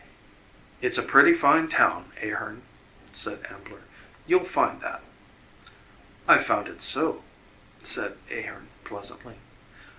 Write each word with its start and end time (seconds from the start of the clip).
"It's 0.81 0.97
a 0.97 1.03
pretty 1.03 1.31
fine 1.31 1.67
town, 1.67 2.11
Ahearn," 2.23 2.63
said 3.11 3.45
Ambler, 3.51 3.81
"you'll 4.25 4.45
find 4.45 4.81
that." 4.81 5.03
"I've 6.27 6.43
found 6.47 6.67
it 6.67 6.81
so," 6.81 7.23
said 7.83 8.17
Ahearn 8.31 8.69
pleasantly. 8.83 9.35